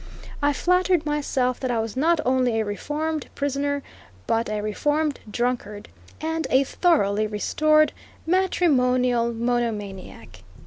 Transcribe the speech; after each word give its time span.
I 0.41 0.51
flattered 0.51 1.05
myself 1.05 1.59
that 1.59 1.69
I 1.69 1.77
was 1.77 1.95
not 1.95 2.19
only 2.25 2.59
a 2.59 2.65
reformed 2.65 3.27
prisoner, 3.35 3.83
but 4.25 4.49
a 4.49 4.59
reformed 4.59 5.19
drunkard, 5.29 5.89
and 6.19 6.47
a 6.49 6.63
thoroughly 6.63 7.27
restored 7.27 7.93
matrimonial 8.25 9.31
monomaniac. 9.31 10.41